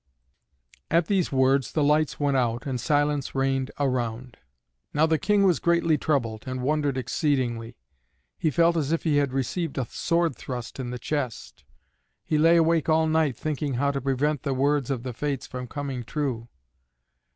At 0.89 1.05
these 1.05 1.31
words 1.31 1.73
the 1.73 1.83
lights 1.83 2.19
went 2.19 2.35
out 2.35 2.65
and 2.65 2.81
silence 2.81 3.35
reigned 3.35 3.69
around. 3.79 4.35
Now 4.95 5.05
the 5.05 5.19
King 5.19 5.43
was 5.43 5.59
greatly 5.59 5.95
troubled, 5.95 6.45
and 6.47 6.63
wondered 6.63 6.97
exceedingly; 6.97 7.77
he 8.39 8.49
felt 8.49 8.75
as 8.75 8.91
if 8.91 9.03
he 9.03 9.17
had 9.17 9.31
received 9.31 9.77
a 9.77 9.85
sword 9.85 10.35
thrust 10.35 10.79
in 10.79 10.89
the 10.89 10.97
chest. 10.97 11.63
He 12.25 12.39
lay 12.39 12.57
awake 12.57 12.89
all 12.89 13.05
night 13.05 13.37
thinking 13.37 13.75
how 13.75 13.91
to 13.91 14.01
prevent 14.01 14.41
the 14.41 14.55
words 14.55 14.89
of 14.89 15.03
the 15.03 15.13
Fates 15.13 15.45
from 15.45 15.67
coming 15.67 16.03
true. 16.03 16.49